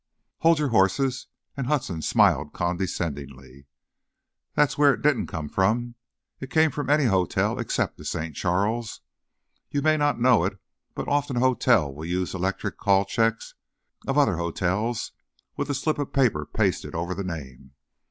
"Hold 0.39 0.57
your 0.57 0.69
horses!" 0.69 1.27
and 1.55 1.67
Hudson 1.67 2.01
smiled 2.01 2.53
condescendingly, 2.53 3.67
"that's 4.55 4.75
where 4.75 4.95
it 4.95 5.03
didn't 5.03 5.27
come 5.27 5.47
from! 5.47 5.93
It 6.39 6.49
came 6.49 6.71
from 6.71 6.89
any 6.89 7.03
hotel 7.03 7.59
except 7.59 7.99
the 7.99 8.03
St. 8.03 8.35
Charles. 8.35 9.01
You 9.69 9.83
may 9.83 9.97
not 9.97 10.19
know 10.19 10.43
it, 10.43 10.57
but 10.95 11.07
often 11.07 11.37
a 11.37 11.41
hotel 11.41 11.93
will 11.93 12.05
use 12.05 12.33
electric 12.33 12.79
call 12.79 13.05
checks 13.05 13.53
of 14.07 14.17
other 14.17 14.37
hotels, 14.37 15.11
with 15.55 15.69
a 15.69 15.75
slip 15.75 15.99
of 15.99 16.13
paper 16.13 16.47
pasted 16.51 16.95
over 16.95 17.13
the 17.13 17.23
name. 17.23 17.73